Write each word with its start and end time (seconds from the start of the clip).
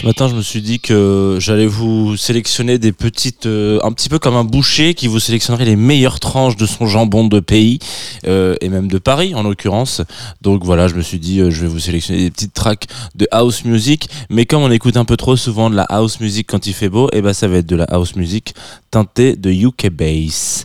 Ce 0.00 0.06
matin, 0.06 0.28
je 0.28 0.34
me 0.34 0.40
suis 0.40 0.62
dit 0.62 0.80
que 0.80 1.36
j'allais 1.40 1.66
vous 1.66 2.16
sélectionner 2.16 2.78
des 2.78 2.90
petites, 2.90 3.44
euh, 3.44 3.78
un 3.82 3.92
petit 3.92 4.08
peu 4.08 4.18
comme 4.18 4.34
un 4.34 4.44
boucher 4.44 4.94
qui 4.94 5.08
vous 5.08 5.20
sélectionnerait 5.20 5.66
les 5.66 5.76
meilleures 5.76 6.20
tranches 6.20 6.56
de 6.56 6.64
son 6.64 6.86
jambon 6.86 7.26
de 7.26 7.38
pays 7.38 7.80
euh, 8.26 8.56
et 8.62 8.70
même 8.70 8.88
de 8.88 8.96
Paris 8.96 9.34
en 9.34 9.42
l'occurrence. 9.42 10.00
Donc 10.40 10.64
voilà, 10.64 10.88
je 10.88 10.94
me 10.94 11.02
suis 11.02 11.18
dit, 11.18 11.40
euh, 11.40 11.50
je 11.50 11.60
vais 11.60 11.66
vous 11.66 11.80
sélectionner 11.80 12.22
des 12.22 12.30
petites 12.30 12.54
tracks 12.54 12.86
de 13.14 13.28
house 13.30 13.66
music. 13.66 14.08
Mais 14.30 14.46
comme 14.46 14.62
on 14.62 14.70
écoute 14.70 14.96
un 14.96 15.04
peu 15.04 15.18
trop 15.18 15.36
souvent 15.36 15.68
de 15.68 15.76
la 15.76 15.84
house 15.84 16.18
music 16.20 16.46
quand 16.48 16.66
il 16.66 16.72
fait 16.72 16.88
beau, 16.88 17.08
et 17.12 17.18
eh 17.18 17.20
ben 17.20 17.34
ça 17.34 17.46
va 17.46 17.58
être 17.58 17.66
de 17.66 17.76
la 17.76 17.84
house 17.84 18.16
music 18.16 18.54
teintée 18.90 19.36
de 19.36 19.50
UK 19.50 19.90
bass. 19.90 20.64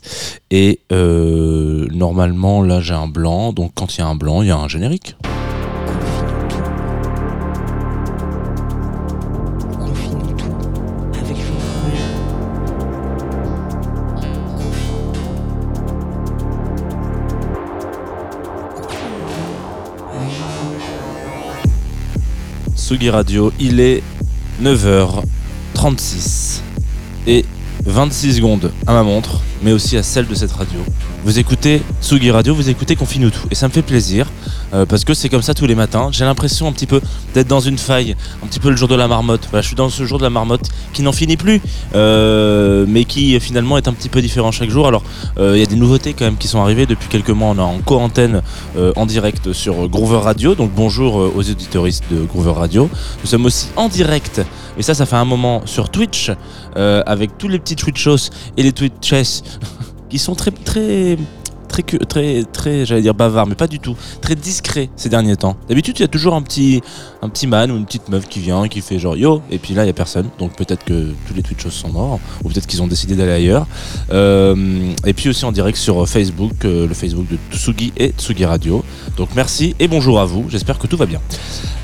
Et 0.50 0.80
normalement, 0.90 2.64
là 2.64 2.80
j'ai 2.80 2.94
un 2.94 3.10
blanc, 3.10 3.52
donc 3.52 3.74
quand 3.76 3.98
il 3.98 4.00
y 4.00 4.02
a 4.02 4.08
un 4.08 4.16
blanc, 4.16 4.44
il 4.44 4.48
y 4.48 4.52
a 4.52 4.58
un 4.58 4.70
générique. 4.70 5.18
Il 23.60 23.82
est 23.82 24.04
9h36 24.63 26.62
et 27.27 27.46
26 27.85 28.35
secondes 28.37 28.71
à 28.87 28.93
ma 28.93 29.04
montre, 29.04 29.41
mais 29.62 29.72
aussi 29.72 29.98
à 29.98 30.04
celle 30.04 30.28
de 30.28 30.36
cette 30.36 30.52
radio. 30.52 30.80
Vous 31.24 31.40
écoutez 31.40 31.82
Sugi 32.02 32.30
Radio, 32.30 32.54
vous 32.54 32.70
écoutez 32.70 32.96
Confine 32.96 33.32
tout. 33.32 33.48
Et 33.50 33.56
ça 33.56 33.68
me 33.68 33.74
fait 33.74 33.82
plaisir, 33.82 34.28
euh, 34.74 34.86
parce 34.86 35.04
que 35.04 35.14
c'est 35.14 35.30
comme 35.30 35.42
ça 35.42 35.54
tous 35.54 35.66
les 35.66 35.76
matins. 35.76 36.10
J'ai 36.12 36.26
l'impression 36.26 36.68
un 36.68 36.72
petit 36.72 36.86
peu 36.86 37.02
d'être 37.34 37.48
dans 37.48 37.60
une 37.60 37.78
faille, 37.78 38.16
un 38.44 38.48
petit 38.48 38.60
peu 38.60 38.70
le 38.70 38.76
jour 38.76 38.88
de 38.88 38.96
la 38.96 39.08
marmotte. 39.08 39.48
Voilà, 39.50 39.62
je 39.62 39.68
suis 39.68 39.76
dans 39.76 39.90
ce 39.90 40.06
jour 40.06 40.18
de 40.18 40.24
la 40.24 40.30
marmotte 40.30 40.70
qui 40.94 41.02
n'en 41.02 41.12
finit 41.12 41.38
plus, 41.38 41.62
euh, 41.96 42.86
mais 42.88 43.06
qui 43.06 43.40
finalement 43.40 43.78
est 43.78 43.88
un 43.88 43.94
petit 43.94 44.10
peu 44.10 44.22
différent 44.22 44.52
chaque 44.52 44.70
jour. 44.70 44.88
Alors, 44.88 45.04
euh, 45.40 45.54
il 45.56 45.60
y 45.60 45.64
a 45.64 45.66
des 45.66 45.76
nouveautés 45.76 46.14
quand 46.14 46.26
même 46.26 46.38
qui 46.38 46.48
sont 46.48 46.62
arrivées. 46.62 46.86
Depuis 46.86 47.08
quelques 47.08 47.32
mois, 47.32 47.50
on 47.50 47.58
est 47.58 47.62
en 47.62 47.80
co-antenne 47.80 48.42
en 48.96 49.06
direct 49.06 49.54
sur 49.54 49.88
Groover 49.88 50.20
Radio. 50.20 50.54
Donc 50.54 50.72
bonjour 50.76 51.16
aux 51.16 51.42
éditoristes 51.42 52.04
de 52.12 52.24
Groover 52.24 52.54
Radio. 52.54 52.90
Nous 53.24 53.30
sommes 53.30 53.46
aussi 53.46 53.68
en 53.76 53.90
direct, 53.90 54.42
et 54.78 54.84
ça, 54.84 54.94
ça 54.94 55.06
fait 55.06 55.16
un 55.16 55.26
moment 55.26 55.62
sur 55.66 55.90
Twitch, 55.90 56.32
avec 56.76 57.38
tous 57.38 57.48
les 57.48 57.60
petits 57.60 57.76
Twitchos 57.76 58.30
et 58.58 58.64
les 58.64 58.74
Twitches 58.74 59.42
ils 60.12 60.20
sont 60.20 60.35
très 60.35 60.51
très 60.51 61.18
très 61.68 61.84
très 61.84 62.43
très 62.43 62.85
j'allais 62.85 63.01
dire 63.01 63.13
bavard 63.13 63.48
mais 63.48 63.55
pas 63.55 63.68
du 63.68 63.79
tout. 63.79 63.96
Très 64.22 64.35
discret 64.35 64.90
ces 64.96 65.09
derniers 65.09 65.35
temps. 65.35 65.57
D'habitude 65.68 66.00
il 66.00 66.02
y 66.03 66.06
a 66.06 66.07
toujours 66.07 66.34
un 66.35 66.41
petit 66.41 66.81
un 67.22 67.29
petit 67.29 67.47
man 67.47 67.72
ou 67.72 67.78
une 67.78 67.85
petite 67.85 68.07
meuf 68.09 68.28
qui 68.28 68.40
vient 68.40 68.68
qui 68.68 68.81
fait 68.81 69.00
genre 69.00 69.18
yo 69.18 69.41
et 69.52 69.57
puis 69.57 69.74
là 69.74 69.84
il 69.84 69.88
y 69.88 69.90
a 69.90 69.94
personne. 69.94 70.29
Donc 70.40 70.56
peut-être 70.56 70.85
que 70.85 71.12
tous 71.28 71.34
les 71.35 71.44
Twitchers 71.44 71.72
sont 71.72 71.90
morts 71.90 72.19
ou 72.44 72.50
peut-être 72.50 72.68
qu'ils 72.68 72.81
ont 72.81 72.88
décidé 72.88 73.16
d'aller 73.16 73.34
ailleurs. 73.34 73.68
Euh, 74.12 74.56
et 75.06 75.14
puis 75.14 75.30
aussi 75.30 75.46
en 75.46 75.52
direct 75.52 75.78
sur 75.78 76.08
Facebook 76.08 76.64
euh, 76.64 76.88
le 76.88 76.94
Facebook 76.94 77.28
de 77.30 77.38
Tsugi 77.56 77.91
et 77.97 78.14
Tsugi 78.18 78.46
Radio. 78.46 78.84
Donc 79.18 79.30
merci 79.36 79.75
et 79.80 79.88
bonjour 79.88 80.20
à 80.20 80.25
vous. 80.25 80.46
J'espère 80.50 80.80
que 80.80 80.88
tout 80.88 80.97
va 80.97 81.06
bien. 81.06 81.20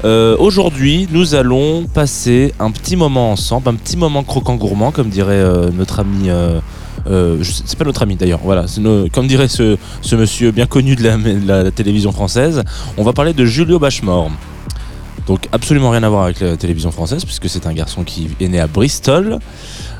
Euh, 0.05 0.37
aujourd'hui 0.39 1.07
nous 1.11 1.35
allons 1.35 1.85
passer 1.85 2.53
un 2.59 2.71
petit 2.71 2.95
moment 2.95 3.31
ensemble 3.31 3.69
un 3.69 3.75
petit 3.75 3.97
moment 3.97 4.23
croquant 4.23 4.55
gourmand 4.55 4.91
comme 4.91 5.09
dirait 5.09 5.43
notre 5.73 5.99
ami 5.99 6.29
euh, 7.07 7.43
c'est 7.43 7.77
pas 7.77 7.85
notre 7.85 8.03
ami 8.03 8.15
d'ailleurs, 8.15 8.41
voilà, 8.43 8.65
comme 9.11 9.27
dirait 9.27 9.47
ce, 9.47 9.77
monsieur 10.15 10.51
bien 10.51 10.65
connu 10.65 10.95
de 10.95 11.47
la, 11.47 11.71
télévision 11.71 12.11
française, 12.11 12.63
on 12.97 13.03
va 13.03 13.13
parler 13.13 13.33
de 13.33 13.45
Julio 13.45 13.79
Bachemore. 13.79 14.31
Donc 15.27 15.47
absolument 15.51 15.91
rien 15.91 16.03
à 16.03 16.09
voir 16.09 16.23
avec 16.23 16.39
la 16.39 16.57
télévision 16.57 16.91
française, 16.91 17.23
puisque 17.25 17.47
c'est 17.47 17.67
un 17.67 17.73
garçon 17.73 18.03
qui 18.03 18.29
est 18.39 18.47
né 18.47 18.59
à 18.59 18.67
Bristol, 18.67 19.39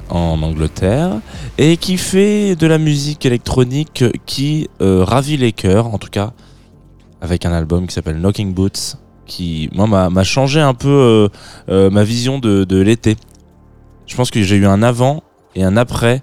en 0.10 0.42
Angleterre, 0.42 1.20
et 1.58 1.78
qui 1.78 1.98
fait 1.98 2.56
de 2.56 2.68
la 2.68 2.78
musique 2.78 3.26
électronique 3.26 4.04
qui 4.26 4.68
euh, 4.82 5.04
ravit 5.04 5.38
les 5.38 5.52
cœurs, 5.52 5.88
en 5.88 5.98
tout 5.98 6.10
cas, 6.10 6.34
avec 7.22 7.46
un 7.46 7.54
album 7.54 7.88
qui 7.88 7.94
s'appelle 7.94 8.20
Knocking 8.20 8.54
Boots, 8.54 8.98
qui, 9.26 9.70
moi, 9.74 9.88
m'a 9.88 10.24
changé 10.24 10.60
un 10.60 10.74
peu 10.74 11.30
euh, 11.70 11.90
ma 11.90 12.04
vision 12.04 12.40
de 12.40 12.82
l'été. 12.82 13.16
Je 14.08 14.16
pense 14.18 14.30
que 14.30 14.42
j'ai 14.42 14.58
eu 14.58 14.66
un 14.66 14.84
avant 14.84 15.24
et 15.56 15.64
un 15.64 15.78
après 15.78 16.22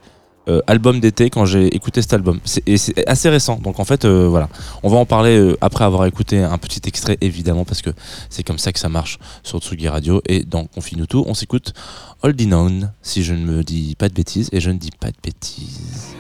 euh, 0.49 0.61
album 0.67 1.01
d'été 1.01 1.31
quand 1.31 1.45
j'ai 1.45 1.75
écouté 1.75 2.01
cet 2.03 2.13
album. 2.13 2.41
Et 2.67 2.79
c'est 2.79 3.07
assez 3.09 3.29
récent, 3.29 3.59
donc 3.63 3.81
en 3.81 3.85
fait, 3.85 4.05
euh, 4.05 4.27
voilà. 4.29 4.49
On 4.83 4.89
va 4.89 4.97
en 4.97 5.07
parler 5.07 5.39
euh, 5.39 5.57
après 5.61 5.85
avoir 5.85 6.07
écouté 6.07 6.39
un 6.39 6.59
petit 6.59 6.81
extrait, 6.87 7.19
évidemment, 7.21 7.65
parce 7.65 7.83
que 7.83 7.91
c'est 8.31 8.43
comme 8.43 8.59
ça 8.59 8.73
que 8.73 8.79
ça 8.79 8.89
marche 8.89 9.19
sur 9.43 9.59
Tsugi 9.61 9.89
Radio. 9.89 10.23
Et 10.27 10.45
dans 10.45 10.65
Confine 10.65 11.07
tout, 11.07 11.25
on 11.27 11.35
s'écoute 11.35 11.75
Oldie 12.23 12.47
Known, 12.47 12.93
si 13.03 13.23
je 13.23 13.35
ne 13.35 13.45
me 13.45 13.63
dis 13.63 13.95
pas 13.99 14.09
de 14.09 14.15
bêtises, 14.15 14.49
et 14.53 14.61
je 14.61 14.71
ne 14.71 14.79
dis 14.79 14.91
pas 14.99 15.09
de 15.09 15.17
bêtises. 15.23 16.17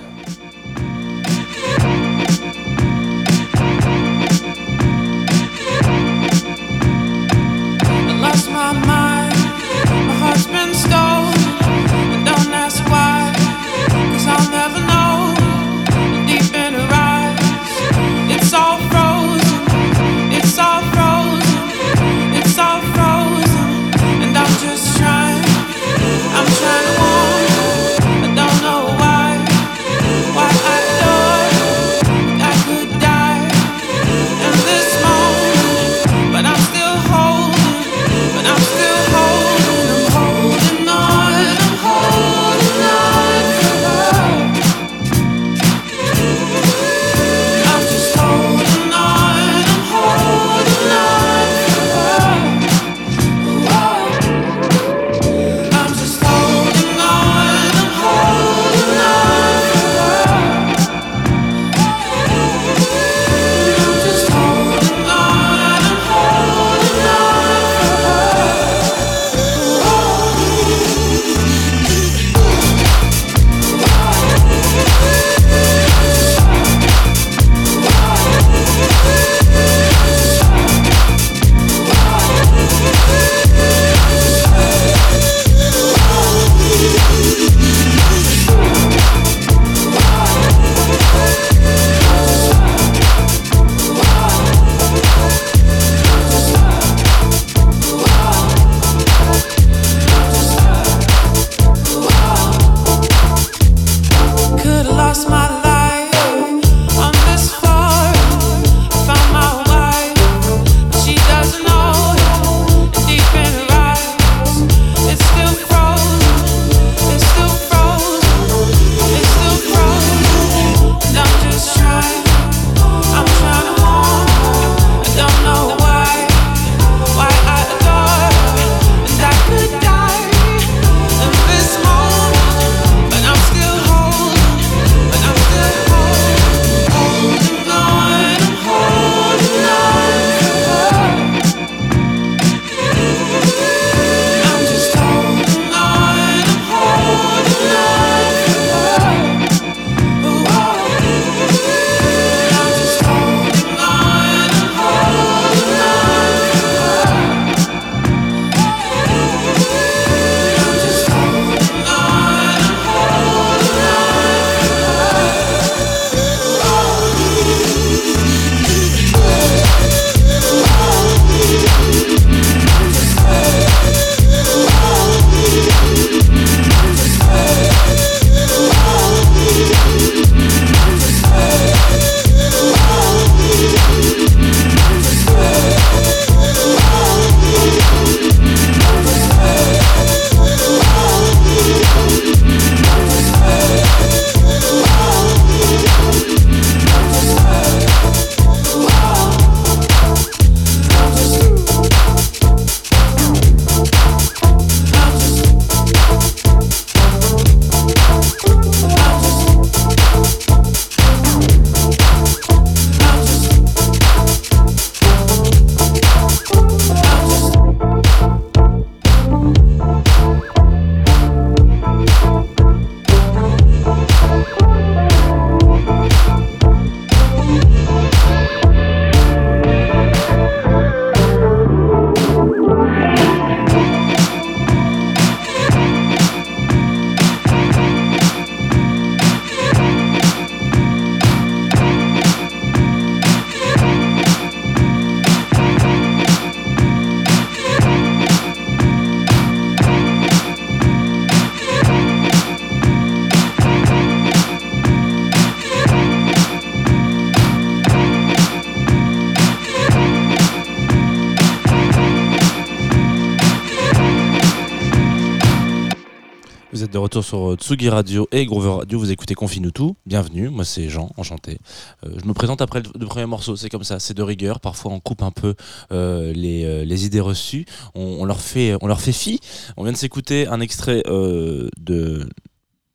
Retour 266.98 267.24
sur 267.24 267.54
Tsugi 267.54 267.88
Radio 267.88 268.28
et 268.32 268.44
Grover 268.44 268.70
Radio, 268.70 268.98
vous 268.98 269.10
écoutez 269.10 269.34
Confine 269.34 269.70
tout. 269.70 269.96
Bienvenue, 270.06 270.48
moi 270.48 270.64
c'est 270.64 270.88
Jean, 270.88 271.10
enchanté. 271.16 271.58
Euh, 272.04 272.10
je 272.20 272.26
me 272.26 272.34
présente 272.34 272.60
après 272.60 272.82
le, 272.82 273.06
premier 273.06 273.26
morceau, 273.26 273.56
c'est 273.56 273.68
comme 273.68 273.84
ça, 273.84 273.98
c'est 274.00 274.14
de 274.14 274.22
rigueur. 274.22 274.60
Parfois 274.60 274.92
on 274.92 275.00
coupe 275.00 275.22
un 275.22 275.30
peu 275.30 275.54
euh, 275.92 276.32
euh, 276.36 276.84
les, 276.84 277.06
idées 277.06 277.20
reçues, 277.20 277.66
on, 277.94 278.24
leur 278.24 278.40
fait, 278.40 278.74
on 278.80 278.86
leur 278.86 279.00
fait 279.00 279.12
fi. 279.12 279.40
On 279.76 279.84
vient 279.84 279.92
de 279.92 279.96
s'écouter 279.96 280.46
un 280.48 280.60
extrait 280.60 281.02
de 281.06 282.28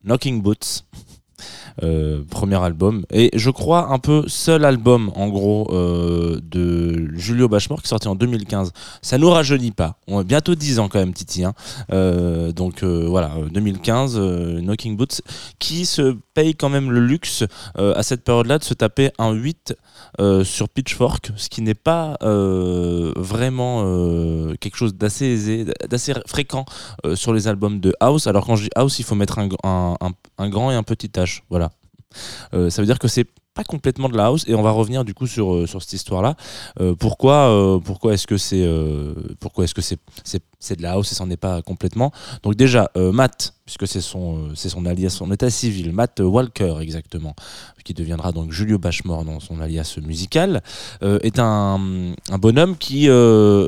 Knocking 0.03 0.41
Boots. 0.41 0.83
Euh, 1.81 2.23
premier 2.29 2.61
album. 2.61 3.03
Et 3.11 3.31
je 3.33 3.49
crois 3.49 3.91
un 3.91 3.97
peu 3.97 4.25
seul 4.27 4.63
album, 4.63 5.11
en 5.15 5.27
gros, 5.29 5.67
euh, 5.71 6.39
de 6.43 7.09
Julio 7.15 7.47
Bachmore 7.47 7.81
qui 7.81 7.87
est 7.87 7.89
sorti 7.89 8.07
en 8.07 8.15
2015. 8.15 8.71
Ça 9.01 9.17
nous 9.17 9.29
rajeunit 9.29 9.71
pas. 9.71 9.97
On 10.07 10.19
a 10.19 10.23
bientôt 10.23 10.53
10 10.53 10.79
ans 10.79 10.87
quand 10.87 10.99
même, 10.99 11.13
Titi. 11.13 11.43
Hein. 11.43 11.53
Euh, 11.91 12.51
donc 12.51 12.83
voilà, 12.83 13.31
2015, 13.51 14.19
Knocking 14.61 14.95
Boots, 14.97 15.21
qui 15.59 15.85
se 15.85 16.15
paye 16.33 16.55
quand 16.55 16.69
même 16.69 16.91
le 16.91 16.99
luxe 16.99 17.43
à 17.75 18.03
cette 18.03 18.23
période-là 18.23 18.59
de 18.59 18.63
se 18.63 18.73
taper 18.73 19.11
un 19.17 19.31
8 19.31 19.75
sur 20.43 20.69
Pitchfork, 20.69 21.31
ce 21.35 21.49
qui 21.49 21.61
n'est 21.61 21.73
pas 21.73 22.17
vraiment 22.21 23.83
quelque 24.59 24.75
chose 24.75 24.95
d'assez 24.95 25.25
aisé, 25.25 25.65
d'assez 25.89 26.13
fréquent 26.27 26.65
sur 27.15 27.33
les 27.33 27.47
albums 27.47 27.79
de 27.79 27.93
House. 27.99 28.27
Alors 28.27 28.45
quand 28.45 28.55
je 28.55 28.63
dis 28.63 28.69
House, 28.75 28.99
il 28.99 29.05
faut 29.05 29.15
mettre 29.15 29.39
un, 29.39 29.49
un, 29.63 29.95
un 30.37 30.49
grand 30.49 30.71
et 30.71 30.75
un 30.75 30.83
petit 30.83 31.07
H. 31.07 31.41
Voilà. 31.49 31.62
Euh, 32.53 32.69
ça 32.69 32.81
veut 32.81 32.85
dire 32.85 32.99
que 32.99 33.07
c'est 33.07 33.27
pas 33.53 33.63
complètement 33.63 34.09
de 34.09 34.17
la 34.17 34.25
house. 34.25 34.45
Et 34.47 34.55
on 34.55 34.63
va 34.63 34.71
revenir 34.71 35.05
du 35.05 35.13
coup 35.13 35.27
sur, 35.27 35.53
euh, 35.53 35.67
sur 35.67 35.81
cette 35.81 35.93
histoire 35.93 36.21
là 36.23 36.35
euh, 36.79 36.95
pourquoi 36.95 37.79
pourquoi 37.83 38.13
est-ce 38.13 38.25
que 38.25 38.37
c'est 38.37 38.67
pourquoi 39.39 39.65
est-ce 39.65 39.75
que 39.75 39.81
c'est 39.81 39.99
c'est 40.59 40.77
de 40.77 40.81
la 40.81 40.93
house 40.93 41.11
et 41.11 41.15
c'en 41.15 41.29
est 41.29 41.37
pas 41.37 41.61
complètement? 41.61 42.11
Donc 42.41 42.55
déjà 42.55 42.89
Matt 42.95 43.53
puisque 43.65 43.87
c'est 43.87 44.01
son 44.01 44.55
c'est 44.55 44.69
son 44.69 44.85
alias 44.85 45.11
son 45.11 45.31
état 45.31 45.49
civil 45.49 45.91
Matt 45.91 46.19
Walker 46.19 46.77
exactement 46.81 47.35
qui 47.83 47.93
deviendra 47.93 48.31
donc 48.31 48.51
Julio 48.51 48.79
Bashmore 48.79 49.23
dans 49.23 49.39
son 49.39 49.59
alias 49.59 49.97
musical 50.01 50.63
est 51.01 51.37
un, 51.37 51.79
bonhomme 52.39 52.77
qui 52.77 53.07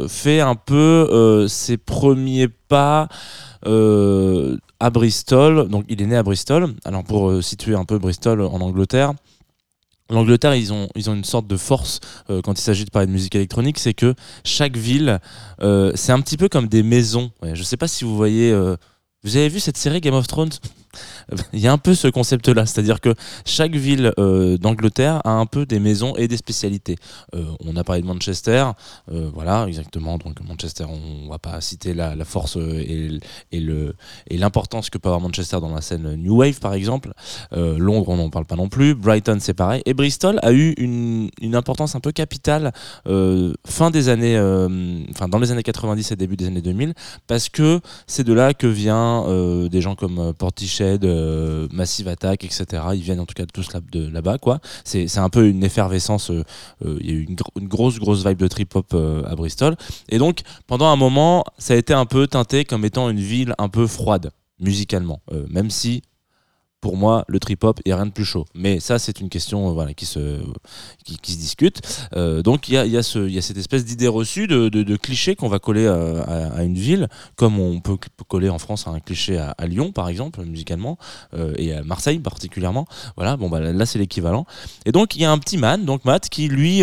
fait 0.08 0.40
un 0.40 0.56
peu 0.56 1.46
ses 1.48 1.78
premiers 1.78 2.48
pas 2.48 3.08
à 3.66 4.90
Bristol. 4.90 5.68
Donc 5.70 5.86
il 5.90 6.02
est 6.02 6.06
né 6.06 6.16
à 6.16 6.24
Bristol. 6.24 6.74
Alors 6.86 7.04
pour 7.04 7.30
euh, 7.30 7.42
situer 7.42 7.76
un 7.76 7.86
peu 7.86 7.98
Bristol 7.98 8.42
en 8.42 8.62
Angleterre, 8.62 9.14
L'Angleterre, 10.12 10.54
ils 10.54 10.72
ont, 10.72 10.88
une 10.96 11.24
sorte 11.24 11.48
de 11.48 11.58
force 11.58 12.00
euh, 12.30 12.40
quand 12.44 12.60
il 12.60 12.62
s'agit 12.62 12.86
de 12.86 12.92
parler 12.92 13.08
de 13.08 13.12
musique 13.12 13.34
électronique, 13.34 13.80
c'est 13.80 13.96
que 13.96 14.14
chaque 14.44 14.78
ville, 14.78 15.20
euh, 15.64 15.92
c'est 15.96 16.12
un 16.12 16.22
petit 16.22 16.38
peu 16.38 16.48
comme 16.48 16.68
des 16.68 16.84
maisons. 16.84 17.32
je 17.42 17.50
ne 17.50 17.64
sais 17.64 17.76
pas 17.76 17.88
si 17.88 18.04
vous 18.04 18.16
voyez 18.16 18.54
vous 19.24 19.36
avez 19.36 19.50
vu 19.50 19.60
cette 19.60 19.78
série 19.78 20.02
Game 20.02 20.14
of 20.14 20.28
Thrones? 20.28 20.52
Il 21.54 21.60
y 21.60 21.68
a 21.68 21.72
un 21.72 21.78
peu 21.78 21.96
ce 21.96 22.08
concept-là, 22.08 22.66
c'est-à-dire 22.66 23.02
que 23.02 23.14
chaque 23.46 23.76
ville 23.76 24.14
euh, 24.20 24.58
d'Angleterre 24.58 25.22
a 25.26 25.32
un 25.32 25.46
peu 25.46 25.66
des 25.66 25.80
maisons 25.80 26.16
et 26.16 26.28
des 26.28 26.38
spécialités. 26.38 26.98
Euh, 27.34 27.44
on 27.64 27.76
a 27.76 27.84
parlé 27.84 28.02
de 28.02 28.08
Manchester, 28.08 28.66
euh, 29.12 29.30
voilà, 29.34 29.66
exactement. 29.68 30.18
Donc 30.18 30.40
Manchester, 30.42 30.86
on 30.86 31.30
va 31.30 31.40
pas 31.40 31.60
citer 31.62 31.94
la, 31.94 32.16
force 32.26 32.58
et, 32.58 33.20
et 33.52 34.38
l'importance 34.38 34.90
que 34.90 34.98
peut 34.98 35.10
avoir 35.10 35.22
Manchester 35.22 35.60
dans 35.60 35.74
la 35.74 35.82
scène 35.82 36.16
New 36.16 36.38
Wave, 36.38 36.60
par 36.60 36.74
exemple. 36.74 37.12
Londres, 37.52 38.10
on 38.10 38.18
n'en 38.18 38.30
parle 38.30 38.46
pas 38.46 38.56
non 38.56 38.70
plus. 38.70 38.96
Brighton, 38.96 39.38
c'est 39.40 39.54
pareil. 39.54 39.82
Et 39.86 39.94
Bristol 39.94 40.40
a 40.42 40.52
eu 40.52 40.74
une, 40.78 41.30
une 41.42 41.56
importance 41.56 41.96
un 41.96 42.00
peu 42.00 42.12
capitale 42.12 42.72
fin 43.06 43.92
des 43.92 44.10
années, 44.10 44.40
enfin 45.12 45.28
dans 45.28 45.40
les 45.40 45.52
années 45.52 45.64
90 45.64 46.12
et 46.12 46.16
début 46.16 46.36
des 46.36 46.48
années 46.48 46.62
2000, 46.62 46.94
parce 47.28 47.50
que 47.50 47.80
c'est 48.08 48.24
de 48.24 48.34
là 48.34 48.54
que 48.54 48.68
vient 48.68 49.26
des 49.70 49.82
gens 49.82 49.96
comme 49.96 50.20
euh, 50.20 50.34
Euh, 50.86 51.68
Massive 51.72 52.08
Attack, 52.08 52.44
etc. 52.44 52.84
Ils 52.94 53.02
viennent 53.02 53.20
en 53.20 53.26
tout 53.26 53.34
cas 53.34 53.46
tous 53.46 53.70
de 53.92 54.08
là-bas, 54.10 54.38
quoi. 54.38 54.60
C'est 54.84 55.18
un 55.18 55.30
peu 55.30 55.48
une 55.48 55.64
effervescence. 55.64 56.32
Il 56.82 57.06
y 57.06 57.12
a 57.12 57.14
eu 57.14 57.24
une, 57.56 57.68
grosse, 57.68 58.00
grosse 58.00 58.26
vibe 58.26 58.38
de 58.38 58.48
trip-hop 58.48 58.94
à 58.94 59.36
Bristol. 59.36 59.76
Et 60.10 60.18
donc, 60.18 60.42
pendant 60.68 60.88
un 60.88 60.96
moment, 60.96 61.44
ça 61.58 61.74
a 61.74 61.78
été 61.78 61.94
un 61.94 62.06
peu 62.06 62.28
teinté 62.28 62.66
comme 62.66 62.86
étant 62.86 63.10
une 63.10 63.20
ville 63.20 63.54
un 63.58 63.70
peu 63.70 63.88
froide 63.88 64.32
musicalement, 64.60 65.22
même 65.50 65.70
si 65.70 66.02
pour 66.86 66.98
moi, 66.98 67.26
le 67.28 67.40
trip-hop 67.40 67.80
est 67.84 67.96
rien 67.96 68.06
de 68.06 68.12
plus 68.12 68.26
chaud. 68.26 68.46
Mais 68.54 68.80
ça, 68.80 69.00
c'est 69.00 69.20
une 69.20 69.30
question 69.30 69.70
euh, 69.70 69.72
voilà, 69.72 69.96
qui, 69.96 70.06
se, 70.06 70.38
qui, 71.04 71.32
se 71.32 71.38
discute. 71.40 71.82
Euh, 72.16 72.44
donc, 72.44 72.70
il 72.70 72.76
y 72.76 72.78
a, 72.78 72.86
y, 72.86 72.96
a 72.96 73.00
y 73.00 73.38
a, 73.40 73.42
cette 73.42 73.58
espèce 73.58 73.86
d'idée 73.86 74.08
reçue, 74.08 74.46
de, 74.46 74.70
de, 74.70 74.96
cliché 74.96 75.36
qu'on 75.36 75.48
va 75.48 75.58
coller 75.58 75.88
à, 75.88 76.64
une 76.64 76.76
ville, 76.76 77.08
comme 77.38 77.60
on 77.60 77.80
peut 77.80 77.98
coller 78.28 78.50
en 78.50 78.60
France 78.60 78.86
un 78.86 79.00
cliché 79.00 79.40
à, 79.40 79.66
Lyon, 79.66 79.92
par 79.94 80.10
exemple, 80.10 80.46
musicalement, 80.46 81.00
euh, 81.34 81.56
et 81.58 81.74
à 81.74 81.82
Marseille 81.82 82.20
particulièrement. 82.20 82.86
Voilà, 83.18 83.36
bon, 83.36 83.50
bah, 83.50 83.62
là, 83.62 83.86
c'est 83.88 83.98
l'équivalent. 83.98 84.46
Et 84.86 84.92
donc, 84.92 85.16
il 85.16 85.24
y 85.24 85.26
a 85.26 85.32
un 85.32 85.40
petit 85.40 85.58
man, 85.58 85.86
donc 85.86 86.06
Matt, 86.06 86.30
qui 86.30 86.48
lui 86.50 86.82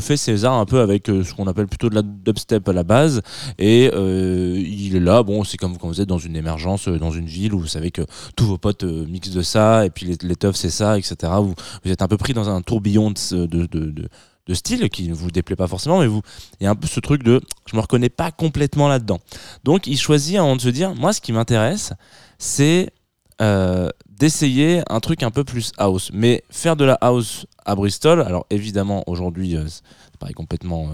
fait 0.00 0.16
ses 0.16 0.46
arts 0.46 0.54
un 0.54 0.64
peu 0.64 0.80
avec 0.80 1.08
ce 1.08 1.34
qu'on 1.34 1.46
appelle 1.46 1.66
plutôt 1.66 1.90
de 1.90 1.94
la 1.94 2.02
dubstep 2.02 2.66
à 2.70 2.72
la 2.72 2.84
base. 2.84 3.20
Et 3.58 3.90
il 3.92 4.96
est 4.96 5.00
là, 5.00 5.22
bon, 5.22 5.44
c'est 5.44 5.58
comme 5.58 5.76
quand 5.76 5.88
vous 5.88 6.00
êtes 6.00 6.08
dans 6.08 6.16
une 6.16 6.36
émergence, 6.36 6.88
dans 6.88 7.10
une 7.10 7.26
ville 7.26 7.52
où 7.52 7.60
vous 7.60 7.66
savez 7.66 7.90
que 7.90 8.02
tous 8.34 8.46
vos 8.46 8.56
potes 8.56 8.84
mixent 8.84 9.32
de 9.32 9.41
ça, 9.42 9.84
et 9.86 9.90
puis 9.90 10.16
les, 10.22 10.34
c'est 10.54 10.70
ça, 10.70 10.98
etc. 10.98 11.32
Vous, 11.36 11.54
vous 11.84 11.90
êtes 11.90 12.02
un 12.02 12.08
peu 12.08 12.16
pris 12.16 12.34
dans 12.34 12.48
un 12.48 12.62
tourbillon 12.62 13.10
de, 13.10 13.46
de, 13.46 13.66
de, 13.66 14.08
de 14.46 14.54
style 14.54 14.88
qui 14.90 15.08
ne 15.08 15.14
vous 15.14 15.30
déplaît 15.30 15.56
pas 15.56 15.68
forcément, 15.68 16.00
mais 16.00 16.06
vous, 16.06 16.22
il 16.60 16.64
y 16.64 16.66
a 16.66 16.70
un 16.70 16.74
peu 16.74 16.86
ce 16.86 17.00
truc 17.00 17.22
de 17.22 17.40
je 17.66 17.76
me 17.76 17.80
reconnais 17.80 18.08
pas 18.08 18.30
complètement 18.30 18.88
là-dedans. 18.88 19.20
Donc 19.64 19.86
il 19.86 19.98
choisit 19.98 20.36
moment 20.38 20.56
de 20.56 20.60
se 20.60 20.68
dire, 20.68 20.94
moi 20.94 21.12
ce 21.12 21.20
qui 21.20 21.32
m'intéresse, 21.32 21.92
c'est 22.38 22.90
euh, 23.40 23.88
d'essayer 24.08 24.82
un 24.88 25.00
truc 25.00 25.22
un 25.22 25.30
peu 25.30 25.44
plus 25.44 25.72
house. 25.78 26.10
Mais 26.12 26.42
faire 26.50 26.76
de 26.76 26.84
la 26.84 26.94
house 26.94 27.46
à 27.64 27.74
Bristol, 27.74 28.22
alors 28.22 28.46
évidemment 28.50 29.04
aujourd'hui, 29.06 29.56
euh, 29.56 29.64
c'est 29.66 29.82
pareil 30.18 30.34
complètement 30.34 30.90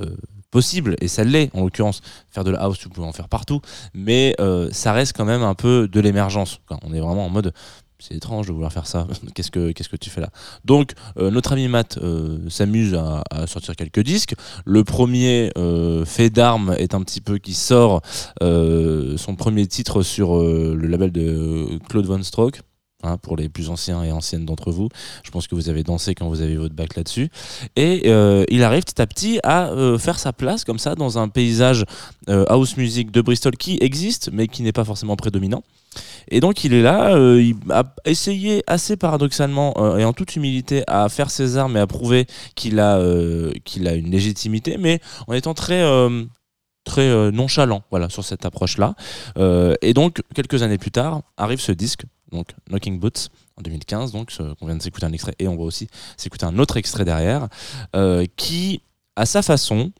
euh, 0.00 0.06
possible, 0.50 0.96
et 1.00 1.08
ça 1.08 1.24
l'est 1.24 1.50
en 1.54 1.62
l'occurrence. 1.62 2.00
Faire 2.30 2.44
de 2.44 2.50
la 2.50 2.60
house, 2.60 2.78
vous 2.84 2.90
pouvez 2.90 3.06
en 3.06 3.12
faire 3.12 3.28
partout, 3.28 3.60
mais 3.94 4.34
euh, 4.40 4.68
ça 4.72 4.92
reste 4.92 5.16
quand 5.16 5.24
même 5.24 5.42
un 5.42 5.54
peu 5.54 5.88
de 5.88 6.00
l'émergence. 6.00 6.60
On 6.82 6.92
est 6.92 7.00
vraiment 7.00 7.26
en 7.26 7.30
mode 7.30 7.52
c'est 7.98 8.14
étrange 8.14 8.46
de 8.46 8.52
vouloir 8.52 8.70
faire 8.70 8.86
ça. 8.86 9.06
qu'est-ce 9.34 9.50
que 9.50 9.96
tu 9.96 10.10
fais 10.10 10.20
là? 10.20 10.28
Donc 10.66 10.92
euh, 11.16 11.30
notre 11.30 11.52
ami 11.52 11.66
Matt 11.66 11.96
euh, 11.96 12.38
s'amuse 12.50 12.94
à, 12.94 13.46
sortir 13.46 13.74
quelques 13.74 14.00
disques. 14.00 14.34
Le 14.66 14.84
premier 14.84 15.50
fait 16.04 16.30
d'armes 16.30 16.74
est 16.78 16.94
un 16.94 17.02
petit 17.02 17.20
peu 17.20 17.38
qui 17.38 17.54
sort 17.54 18.02
son 18.40 19.36
premier 19.36 19.66
titre 19.66 20.02
sur 20.02 20.36
le 20.36 20.86
label 20.86 21.10
de 21.10 21.78
Claude 21.88 22.06
Von 22.06 22.22
Stroke. 22.22 22.60
Hein, 23.02 23.18
pour 23.18 23.36
les 23.36 23.50
plus 23.50 23.68
anciens 23.68 24.02
et 24.04 24.10
anciennes 24.10 24.46
d'entre 24.46 24.72
vous. 24.72 24.88
Je 25.22 25.30
pense 25.30 25.46
que 25.46 25.54
vous 25.54 25.68
avez 25.68 25.82
dansé 25.82 26.14
quand 26.14 26.28
vous 26.28 26.40
avez 26.40 26.56
votre 26.56 26.74
bac 26.74 26.96
là-dessus. 26.96 27.28
Et 27.76 28.04
euh, 28.06 28.44
il 28.48 28.62
arrive 28.62 28.84
petit 28.84 29.02
à 29.02 29.06
petit 29.06 29.38
à 29.42 29.68
euh, 29.68 29.98
faire 29.98 30.18
sa 30.18 30.32
place 30.32 30.64
comme 30.64 30.78
ça 30.78 30.94
dans 30.94 31.18
un 31.18 31.28
paysage 31.28 31.84
euh, 32.30 32.46
house 32.48 32.78
music 32.78 33.10
de 33.10 33.20
Bristol 33.20 33.54
qui 33.58 33.76
existe 33.82 34.30
mais 34.32 34.48
qui 34.48 34.62
n'est 34.62 34.72
pas 34.72 34.84
forcément 34.86 35.14
prédominant. 35.14 35.62
Et 36.28 36.40
donc 36.40 36.64
il 36.64 36.72
est 36.72 36.80
là, 36.80 37.16
il 37.38 37.56
a 37.70 37.84
essayé 38.06 38.62
assez 38.66 38.96
paradoxalement 38.96 39.96
et 39.96 40.04
en 40.04 40.12
toute 40.12 40.34
humilité 40.36 40.82
à 40.86 41.08
faire 41.08 41.30
ses 41.30 41.56
armes 41.58 41.76
et 41.76 41.80
à 41.80 41.86
prouver 41.86 42.26
qu'il 42.54 42.80
a, 42.80 43.00
qu'il 43.64 43.86
a 43.88 43.94
une 43.94 44.10
légitimité, 44.10 44.76
mais 44.78 45.00
en 45.26 45.32
étant 45.32 45.54
très 45.54 45.82
très 46.84 47.32
nonchalant 47.32 47.82
voilà 47.90 48.10
sur 48.10 48.24
cette 48.24 48.44
approche 48.44 48.76
là 48.76 48.94
et 49.80 49.94
donc 49.94 50.20
quelques 50.34 50.62
années 50.62 50.76
plus 50.76 50.90
tard 50.90 51.22
arrive 51.38 51.60
ce 51.60 51.72
disque 51.72 52.04
donc 52.32 52.48
Knocking 52.68 52.98
Boots 52.98 53.28
en 53.56 53.62
2015, 53.62 54.12
donc 54.12 54.36
qu'on 54.36 54.66
vient 54.66 54.76
de 54.76 54.82
s'écouter 54.82 55.06
un 55.06 55.12
extrait 55.12 55.34
et 55.38 55.48
on 55.48 55.56
va 55.56 55.62
aussi 55.62 55.88
s'écouter 56.16 56.44
un 56.44 56.58
autre 56.58 56.76
extrait 56.76 57.04
derrière, 57.04 57.48
euh, 57.94 58.26
qui 58.36 58.82
à 59.16 59.26
sa 59.26 59.42
façon, 59.42 59.92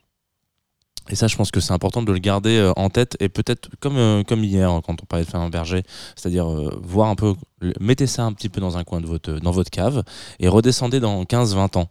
et 1.08 1.14
ça 1.14 1.26
je 1.26 1.36
pense 1.36 1.50
que 1.50 1.60
c'est 1.60 1.72
important 1.72 2.02
de 2.02 2.12
le 2.12 2.18
garder 2.18 2.58
euh, 2.58 2.72
en 2.76 2.90
tête 2.90 3.16
et 3.20 3.28
peut-être 3.28 3.70
comme 3.80 3.96
euh, 3.96 4.22
comme 4.24 4.44
hier 4.44 4.80
quand 4.84 5.02
on 5.02 5.06
parlait 5.06 5.24
de 5.24 5.30
faire 5.30 5.40
un 5.40 5.50
berger, 5.50 5.82
c'est-à-dire 6.16 6.46
voir 6.82 7.08
un 7.08 7.14
peu, 7.14 7.34
mettez 7.80 8.06
ça 8.06 8.24
un 8.24 8.32
petit 8.32 8.48
peu 8.48 8.60
dans 8.60 8.76
un 8.76 8.84
coin 8.84 9.00
de 9.00 9.06
votre 9.06 9.32
dans 9.38 9.52
votre 9.52 9.70
cave 9.70 10.02
et 10.40 10.48
redescendez 10.48 11.00
dans 11.00 11.24
15-20 11.24 11.78
ans. 11.78 11.88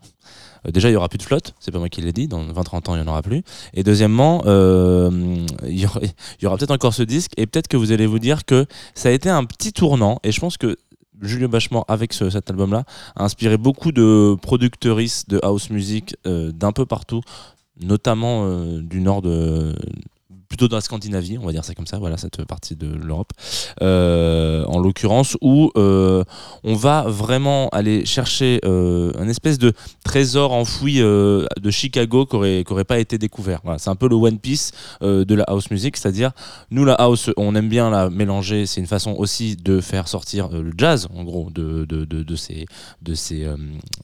Euh, 0.66 0.72
déjà, 0.72 0.90
il 0.90 0.94
y 0.94 0.96
aura 0.96 1.10
plus 1.10 1.18
de 1.18 1.24
flotte, 1.24 1.54
c'est 1.60 1.72
pas 1.72 1.80
moi 1.80 1.90
qui 1.90 2.02
l'ai 2.02 2.14
dit, 2.14 2.28
dans 2.28 2.44
20-30 2.44 2.90
ans, 2.90 2.96
il 2.96 3.02
n'y 3.02 3.08
en 3.08 3.12
aura 3.12 3.22
plus. 3.22 3.44
Et 3.74 3.84
deuxièmement, 3.84 4.44
euh, 4.46 5.10
il 5.68 5.80
y 5.80 5.86
aura, 6.46 6.58
peut-être 6.58 6.72
encore 6.72 6.94
ce 6.94 7.04
disque, 7.04 7.32
et 7.38 7.46
peut-être 7.46 7.68
que 7.68 7.78
vous 7.78 7.92
allez 7.92 8.06
vous 8.06 8.20
dire 8.20 8.46
que 8.46 8.66
ça 8.94 9.10
a 9.10 9.12
été 9.12 9.30
un 9.30 9.46
petit 9.46 9.74
tournant, 9.74 10.20
et 10.24 10.32
je 10.32 10.40
pense 10.40 10.58
que 10.58 10.78
Julio 11.22 11.48
Bachement, 11.48 11.86
avec 11.88 12.12
cet 12.14 12.50
album-là, 12.50 12.84
a 13.16 13.24
inspiré 13.24 13.58
beaucoup 13.58 13.92
de 13.92 14.36
producteuristes 14.42 15.30
de 15.30 15.40
house 15.44 15.70
music 15.70 16.16
euh, 16.28 16.52
d'un 16.52 16.72
peu 16.72 16.86
partout, 16.86 17.22
notamment 17.82 18.48
du 18.80 19.02
nord 19.02 19.22
de 19.22 19.76
plutôt 20.48 20.68
dans 20.68 20.78
la 20.78 20.82
Scandinavie, 20.82 21.38
on 21.38 21.46
va 21.46 21.52
dire 21.52 21.66
ça 21.66 21.74
comme 21.74 21.88
ça, 21.88 21.98
voilà, 21.98 22.18
cette 22.18 22.44
partie 22.46 22.76
de 22.76 22.88
l'Europe, 22.88 23.32
euh, 23.82 24.64
en 24.66 24.80
l'occurrence, 24.80 25.38
où 25.42 25.72
euh, 25.78 26.24
on 26.64 26.76
va 26.76 27.04
vraiment 27.08 27.70
aller 27.70 28.06
chercher 28.06 28.60
euh, 28.66 29.12
un 29.18 29.28
espèce 29.28 29.58
de 29.58 29.74
trésor 30.04 30.52
enfoui 30.52 31.00
de 31.00 31.72
Chicago 31.72 32.26
qui 32.26 32.38
n'aurait 32.70 32.84
pas 32.84 33.00
été 33.00 33.18
découvert. 33.18 33.60
Voilà, 33.64 33.80
c'est 33.80 33.90
un 33.90 33.96
peu 33.96 34.08
le 34.08 34.16
One 34.16 34.40
Piece 34.40 34.72
de 35.02 35.36
la 35.36 35.44
house 35.46 35.72
music, 35.72 35.98
c'est-à-dire, 35.98 36.32
nous, 36.72 36.86
la 36.86 36.94
house, 36.94 37.30
on 37.38 37.56
aime 37.56 37.70
bien 37.70 37.90
la 37.90 38.10
mélanger, 38.10 38.66
c'est 38.66 38.82
une 38.82 38.88
façon 38.88 39.16
aussi 39.18 39.56
de 39.56 39.82
faire 39.82 40.08
sortir 40.08 40.50
le 40.50 40.72
jazz, 40.78 41.08
en 41.16 41.24
gros, 41.24 41.50
de, 41.50 41.86
de, 41.86 42.06
de, 42.06 42.24
de 42.24 42.36
ces, 42.36 42.66
de, 43.02 43.14
ces, 43.14 43.48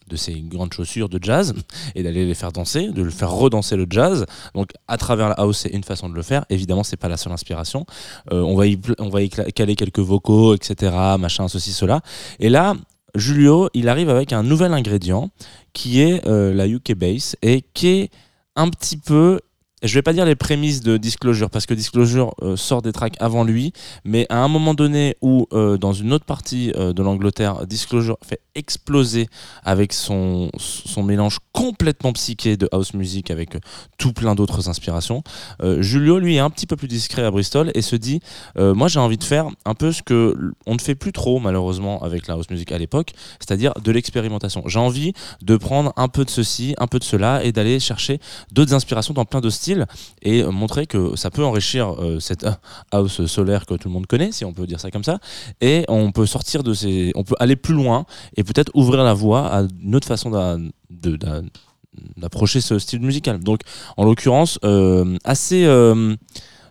de 0.08 0.16
ces 0.16 0.40
grandes 0.40 0.72
chaussures 0.72 1.08
de 1.08 1.18
jazz, 1.22 1.54
et 1.94 2.02
d'aller 2.02 2.26
les 2.26 2.34
faire 2.34 2.52
danser, 2.52 2.88
de 2.88 3.02
le 3.02 3.10
faire 3.10 3.30
redanser 3.30 3.76
le 3.76 3.86
jazz. 3.88 4.26
Donc, 4.54 4.70
à 4.88 4.96
travers 4.96 5.28
la 5.28 5.34
house, 5.34 5.58
c'est 5.58 5.70
une 5.70 5.84
façon 5.84 6.08
de 6.08 6.14
le 6.14 6.22
faire. 6.22 6.31
Évidemment, 6.50 6.82
c'est 6.82 6.96
pas 6.96 7.08
la 7.08 7.16
seule 7.16 7.32
inspiration. 7.32 7.86
Euh, 8.32 8.40
on, 8.42 8.56
va 8.56 8.66
y, 8.66 8.78
on 8.98 9.08
va 9.08 9.22
y 9.22 9.28
caler 9.28 9.76
quelques 9.76 10.00
vocaux, 10.00 10.54
etc., 10.54 10.92
machin, 11.18 11.48
ceci, 11.48 11.72
cela. 11.72 12.00
Et 12.40 12.48
là, 12.48 12.74
Julio, 13.14 13.68
il 13.74 13.88
arrive 13.88 14.08
avec 14.08 14.32
un 14.32 14.42
nouvel 14.42 14.72
ingrédient 14.72 15.30
qui 15.72 16.00
est 16.00 16.26
euh, 16.26 16.54
la 16.54 16.66
UK 16.66 16.94
bass 16.94 17.36
et 17.42 17.62
qui 17.74 17.88
est 17.88 18.10
un 18.56 18.68
petit 18.68 18.96
peu 18.96 19.40
je 19.82 19.94
vais 19.94 20.02
pas 20.02 20.12
dire 20.12 20.24
les 20.24 20.36
prémices 20.36 20.80
de 20.80 20.96
Disclosure 20.96 21.50
parce 21.50 21.66
que 21.66 21.74
Disclosure 21.74 22.34
euh, 22.42 22.56
sort 22.56 22.82
des 22.82 22.92
tracks 22.92 23.16
avant 23.20 23.44
lui, 23.44 23.72
mais 24.04 24.26
à 24.28 24.38
un 24.38 24.48
moment 24.48 24.74
donné 24.74 25.16
où 25.22 25.46
dans 25.52 25.92
une 25.92 26.12
autre 26.12 26.24
partie 26.24 26.72
de 26.72 27.02
l'Angleterre, 27.02 27.66
Disclosure 27.66 28.16
fait 28.22 28.40
exploser 28.54 29.28
avec 29.64 29.92
son, 29.92 30.50
son 30.58 31.02
mélange 31.02 31.38
complètement 31.52 32.12
psyché 32.12 32.56
de 32.56 32.68
house 32.72 32.94
music 32.94 33.30
avec 33.30 33.56
euh, 33.56 33.60
tout 33.98 34.12
plein 34.12 34.34
d'autres 34.34 34.68
inspirations. 34.68 35.22
Euh, 35.62 35.82
Julio, 35.82 36.18
lui, 36.18 36.36
est 36.36 36.40
un 36.40 36.50
petit 36.50 36.66
peu 36.66 36.76
plus 36.76 36.88
discret 36.88 37.22
à 37.22 37.30
Bristol 37.30 37.70
et 37.74 37.82
se 37.82 37.96
dit 37.96 38.20
euh, 38.58 38.74
Moi, 38.74 38.88
j'ai 38.88 38.98
envie 38.98 39.18
de 39.18 39.24
faire 39.24 39.46
un 39.64 39.74
peu 39.74 39.92
ce 39.92 40.02
que 40.02 40.36
on 40.66 40.74
ne 40.74 40.80
fait 40.80 40.94
plus 40.94 41.12
trop, 41.12 41.38
malheureusement, 41.38 42.02
avec 42.02 42.26
la 42.26 42.34
house 42.34 42.50
music 42.50 42.72
à 42.72 42.78
l'époque, 42.78 43.12
c'est-à-dire 43.38 43.72
de 43.82 43.92
l'expérimentation. 43.92 44.62
J'ai 44.66 44.78
envie 44.78 45.12
de 45.40 45.56
prendre 45.56 45.92
un 45.96 46.08
peu 46.08 46.24
de 46.24 46.30
ceci, 46.30 46.74
un 46.78 46.86
peu 46.86 46.98
de 46.98 47.04
cela 47.04 47.44
et 47.44 47.52
d'aller 47.52 47.80
chercher 47.80 48.18
d'autres 48.52 48.74
inspirations 48.74 49.14
dans 49.14 49.24
plein 49.24 49.40
de 49.40 49.50
styles 49.50 49.71
et 50.22 50.42
montrer 50.44 50.86
que 50.86 51.16
ça 51.16 51.30
peut 51.30 51.44
enrichir 51.44 51.94
cette 52.20 52.46
house 52.90 53.26
solaire 53.26 53.66
que 53.66 53.74
tout 53.74 53.88
le 53.88 53.94
monde 53.94 54.06
connaît, 54.06 54.32
si 54.32 54.44
on 54.44 54.52
peut 54.52 54.66
dire 54.66 54.80
ça 54.80 54.90
comme 54.90 55.04
ça, 55.04 55.18
et 55.60 55.84
on 55.88 56.12
peut 56.12 56.26
sortir 56.26 56.62
de 56.62 56.74
ces. 56.74 57.12
On 57.14 57.24
peut 57.24 57.34
aller 57.38 57.56
plus 57.56 57.74
loin 57.74 58.06
et 58.36 58.44
peut-être 58.44 58.70
ouvrir 58.74 59.02
la 59.04 59.14
voie 59.14 59.46
à 59.46 59.62
une 59.82 59.94
autre 59.94 60.08
façon 60.08 60.30
d'approcher 62.16 62.60
ce 62.60 62.78
style 62.78 63.00
musical. 63.00 63.38
Donc, 63.40 63.60
en 63.96 64.04
l'occurrence, 64.04 64.58
euh, 64.64 65.16
assez 65.24 65.64
euh, 65.64 66.16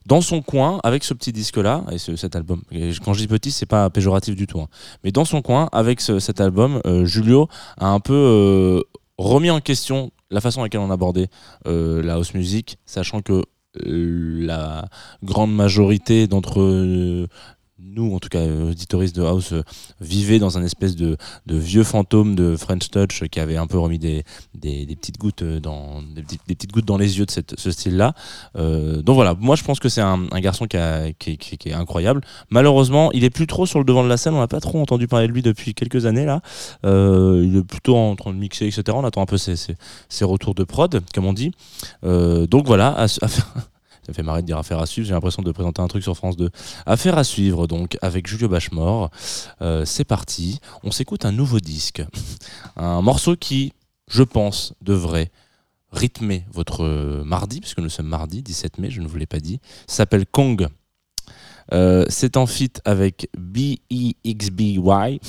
dans 0.06 0.22
son 0.22 0.42
coin 0.42 0.80
avec 0.84 1.04
ce 1.04 1.14
petit 1.14 1.32
disque 1.32 1.58
là 1.58 1.84
et 1.92 1.98
cet 1.98 2.36
album. 2.36 2.62
quand 3.04 3.14
je 3.14 3.20
dis 3.20 3.28
petit, 3.28 3.52
c'est 3.52 3.66
pas 3.66 3.90
péjoratif 3.90 4.36
du 4.36 4.48
tout, 4.48 4.60
hein. 4.60 4.68
mais 5.04 5.12
dans 5.12 5.26
son 5.26 5.42
coin 5.42 5.70
avec 5.72 6.02
cet 6.02 6.42
album, 6.42 6.82
euh, 6.86 7.06
Julio 7.06 7.48
a 7.78 7.88
un 7.88 8.00
peu 8.00 8.84
remis 9.18 9.52
en 9.52 9.62
question 9.62 10.12
la 10.32 10.42
façon 10.42 10.62
à 10.62 10.66
laquelle 10.66 10.82
on 10.82 10.90
abordait 10.90 11.30
la 11.66 12.14
house 12.14 12.34
music, 12.34 12.78
sachant 12.86 13.22
que 13.22 13.44
la 13.76 14.90
grande 15.24 15.54
majorité 15.54 16.28
d'entre 16.28 17.28
nous, 17.84 18.16
en 18.16 18.20
tout 18.20 18.30
cas, 18.30 18.46
auditoristes 18.46 19.16
de 19.16 19.24
House, 19.24 19.54
euh, 19.54 19.64
vivaient 20.00 20.40
dans 20.40 20.58
un 20.58 20.64
espèce 20.64 20.96
de, 20.96 21.18
vieux 21.48 21.84
fantôme 21.84 22.36
de 22.36 22.56
French 22.56 22.90
Touch 22.90 23.24
qui 23.30 23.40
avait 23.40 23.58
un 23.58 23.68
peu 23.68 23.78
remis 23.78 24.00
des, 24.00 24.24
petites 24.62 25.18
gouttes 25.18 25.42
euh, 25.42 25.60
dans 25.60 26.02
des, 26.02 26.24
petites 26.24 26.72
gouttes 26.72 26.86
dans 26.86 26.98
les 26.98 27.20
yeux 27.20 27.26
de 27.26 27.32
ce 27.32 27.72
style-là. 27.72 28.14
Euh, 28.56 29.02
donc 29.02 29.16
voilà, 29.16 29.36
moi 29.40 29.56
je 29.56 29.64
pense 29.64 29.80
que 29.80 29.90
c'est 29.90 30.02
un, 30.02 30.28
garçon 30.40 30.68
qui, 30.68 30.78
est 30.78 31.74
incroyable. 31.74 32.22
Malheureusement, 32.50 33.12
il 33.12 33.24
est 33.24 33.30
plus 33.30 33.48
trop 33.48 33.66
sur 33.66 33.80
le 33.80 33.86
devant 33.86 34.04
de 34.04 34.10
la 34.10 34.18
scène. 34.18 34.34
On 34.34 34.40
n'a 34.40 34.48
pas 34.48 34.62
trop 34.62 34.82
entendu 34.82 35.08
parler 35.08 35.28
de 35.28 35.34
lui 35.34 35.42
depuis 35.42 35.74
quelques 35.74 36.06
années 36.06 36.26
là. 36.26 36.42
il 36.84 37.58
est 37.58 37.64
plutôt 37.64 37.98
en 37.98 38.16
train 38.16 38.32
de 38.32 38.38
mixer, 38.38 38.68
etc. 38.68 38.84
On 38.94 39.06
attend 39.06 39.22
un 39.22 39.26
peu 39.26 39.38
ses, 39.38 39.76
retours 40.22 40.56
de 40.56 40.64
prod, 40.64 41.02
comme 41.14 41.26
on 41.26 41.34
dit. 41.34 41.52
donc 42.04 42.66
voilà, 42.68 42.96
à, 42.98 43.08
ça 44.06 44.14
fait 44.14 44.24
marrer 44.24 44.42
de 44.42 44.48
dire 44.48 44.58
affaire 44.58 44.80
à 44.80 44.86
suivre. 44.86 45.08
J'ai 45.08 45.14
l'impression 45.14 45.44
de 45.44 45.52
présenter 45.52 45.82
un 45.82 45.88
truc 45.88 46.04
sur 46.04 46.16
France 46.16 46.38
2. 46.38 46.50
Affaire 46.86 47.18
à 47.18 47.24
suivre, 47.24 47.68
donc, 47.68 47.98
avec 48.02 48.28
Julio 48.28 48.48
Bachemore. 48.48 49.12
Euh, 49.62 49.86
c'est 49.86 50.06
parti. 50.06 50.60
On 50.84 50.92
s'écoute 50.92 51.26
un 51.26 51.32
nouveau 51.32 51.60
disque. 51.60 52.04
un 52.76 53.02
morceau 53.02 53.36
qui, 53.36 53.74
je 54.10 54.24
pense, 54.24 54.74
devrait 54.82 55.32
rythmer 55.92 56.46
votre 56.52 57.24
mardi, 57.24 57.60
puisque 57.60 57.80
nous 57.80 57.90
sommes 57.90 58.08
mardi 58.08 58.42
17 58.42 58.78
mai, 58.78 58.90
je 58.90 59.02
ne 59.02 59.08
vous 59.08 59.18
l'ai 59.18 59.26
pas 59.26 59.40
dit. 59.40 59.60
s'appelle 59.88 60.26
Kong. 60.26 60.68
Euh, 61.74 62.06
c'est 62.10 62.38
en 62.38 62.46
fit 62.46 62.74
avec 62.86 63.30
B-E-X-B-Y. 63.38 65.20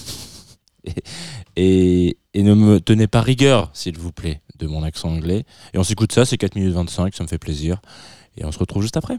et, 1.57 2.19
et, 2.35 2.43
ne 2.43 2.55
me 2.55 2.81
tenez 2.81 3.07
pas 3.07 3.21
rigueur, 3.21 3.71
s'il 3.73 3.99
vous 3.99 4.13
plaît, 4.13 4.41
de 4.59 4.67
mon 4.67 4.83
accent 4.83 5.11
anglais. 5.11 5.45
Et 5.75 5.79
on 5.79 5.85
s'écoute 5.85 6.13
ça, 6.13 6.25
c'est 6.25 6.39
4 6.39 6.57
minutes 6.57 6.75
25, 6.75 7.15
ça 7.15 7.23
me 7.23 7.29
fait 7.29 7.39
plaisir. 7.39 7.81
Et 8.37 8.45
on 8.45 8.53
se 8.53 8.59
retrouve 8.59 8.83
juste 8.83 8.97
après. 8.97 9.19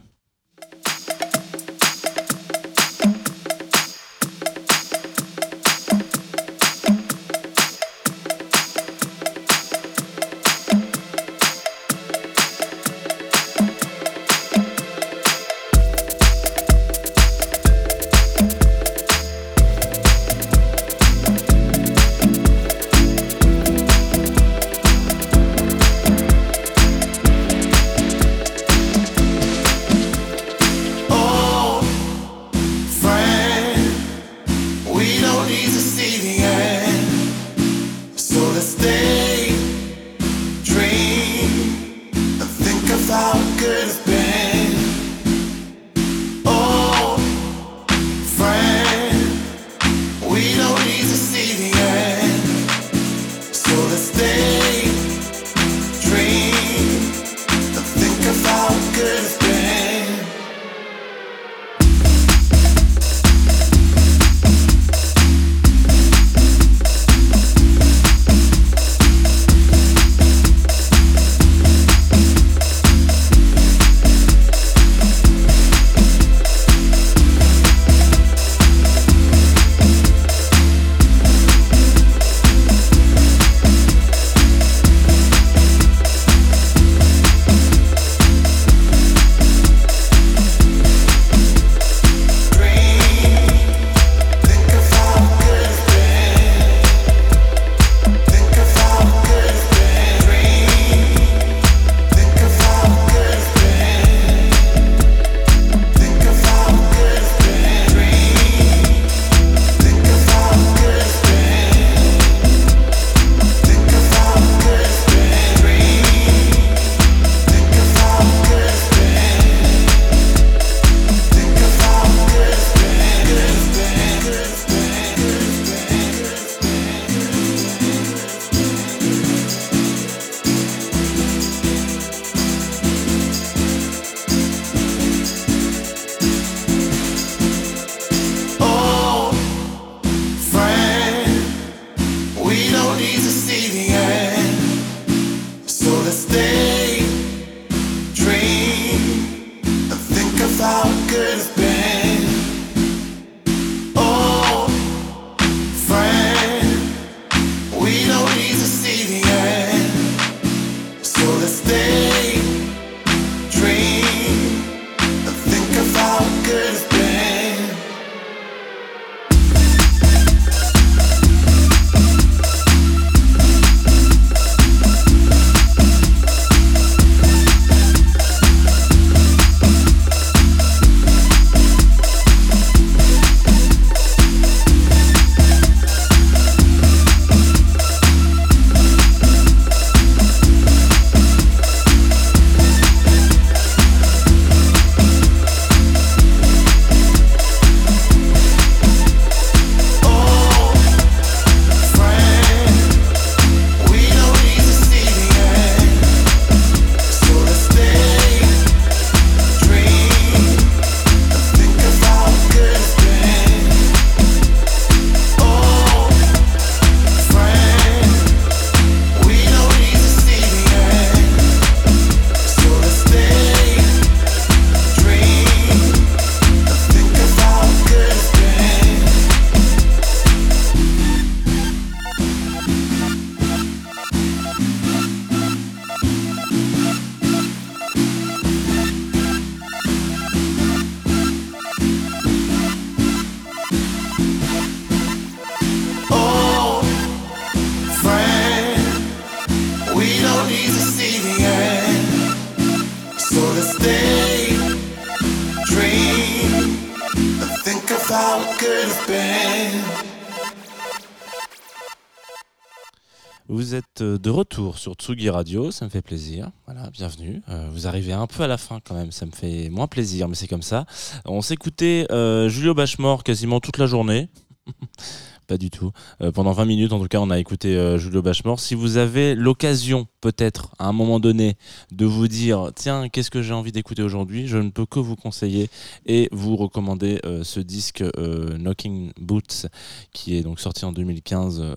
Vous 263.50 263.76
êtes 263.76 264.02
euh, 264.02 264.18
de 264.18 264.30
retour 264.30 264.78
sur 264.78 264.94
Tsugi 264.94 265.30
Radio, 265.30 265.70
ça 265.70 265.84
me 265.84 265.90
fait 265.90 266.02
plaisir. 266.02 266.50
Voilà, 266.66 266.90
bienvenue. 266.92 267.42
Euh, 267.50 267.68
vous 267.74 267.88
arrivez 267.88 268.14
un 268.14 268.26
peu 268.26 268.44
à 268.44 268.48
la 268.48 268.58
fin 268.58 268.80
quand 268.82 268.96
même, 268.96 269.12
ça 269.12 269.26
me 269.26 269.32
fait 269.32 269.70
moins 269.70 269.88
plaisir, 269.88 270.30
mais 270.30 270.36
c'est 270.36 270.48
comme 270.48 270.62
ça. 270.62 270.86
On 271.26 271.42
s'écoutait 271.42 272.08
euh, 272.10 272.48
Julio 272.48 272.74
Bachemort 272.74 273.22
quasiment 273.24 273.60
toute 273.60 273.78
la 273.80 273.86
journée. 273.86 274.30
Pas 275.48 275.58
du 275.58 275.70
tout. 275.70 275.92
Euh, 276.22 276.32
pendant 276.32 276.54
20 276.54 276.66
minutes, 276.66 276.94
en 276.94 277.00
tout 277.00 277.08
cas, 277.08 277.20
on 277.20 277.30
a 277.30 277.38
écouté 277.38 277.76
euh, 277.76 277.98
Julio 277.98 278.22
Bachemort. 278.22 278.60
Si 278.60 278.76
vous 278.76 278.96
avez 278.98 279.36
l'occasion, 279.36 280.08
peut-être, 280.22 280.74
à 280.80 280.88
un 280.88 280.94
moment 280.94 281.20
donné, 281.20 281.58
de 281.92 282.06
vous 282.06 282.30
dire 282.30 282.72
tiens, 282.76 283.10
qu'est-ce 283.10 283.30
que 283.30 283.42
j'ai 283.42 283.54
envie 283.54 283.74
d'écouter 283.74 284.04
aujourd'hui, 284.04 284.48
je 284.48 284.58
ne 284.58 284.70
peux 284.70 284.86
que 284.86 285.00
vous 285.00 285.18
conseiller 285.18 285.70
et 286.06 286.30
vous 286.32 286.56
recommander 286.56 287.20
euh, 287.26 287.44
ce 287.44 287.60
disque 287.60 288.04
Knocking 288.18 289.12
Boots, 289.20 289.68
qui 290.14 290.38
est 290.38 290.44
donc 290.44 290.60
sorti 290.60 290.86
en 290.86 290.94
2015, 290.94 291.76